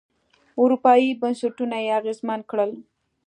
[0.61, 2.71] اروپايي بنسټونه یې اغېزمن کړل.